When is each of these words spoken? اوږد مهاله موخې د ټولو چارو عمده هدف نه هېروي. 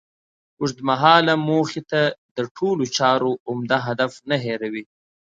اوږد 0.59 0.79
مهاله 0.89 1.33
موخې 1.47 1.81
د 2.35 2.37
ټولو 2.57 2.83
چارو 2.97 3.31
عمده 3.47 3.77
هدف 3.87 4.11
نه 4.29 4.37
هېروي. 4.45 4.83